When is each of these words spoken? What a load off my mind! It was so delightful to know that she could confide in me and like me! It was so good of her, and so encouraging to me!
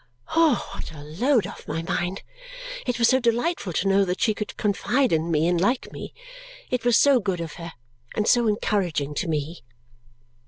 What 0.31 0.91
a 0.93 1.03
load 1.03 1.45
off 1.45 1.67
my 1.67 1.83
mind! 1.83 2.23
It 2.87 2.97
was 2.97 3.07
so 3.07 3.19
delightful 3.19 3.71
to 3.73 3.87
know 3.87 4.03
that 4.05 4.19
she 4.19 4.33
could 4.33 4.57
confide 4.57 5.11
in 5.11 5.29
me 5.29 5.47
and 5.47 5.61
like 5.61 5.91
me! 5.93 6.11
It 6.71 6.83
was 6.83 6.97
so 6.97 7.19
good 7.19 7.39
of 7.39 7.53
her, 7.61 7.73
and 8.15 8.27
so 8.27 8.47
encouraging 8.47 9.13
to 9.13 9.27
me! 9.27 9.61